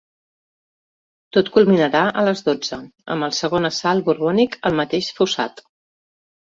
[1.37, 2.81] Tot culminarà a les dotze,
[3.17, 5.67] amb el segon assalt borbònic al mateix fossat.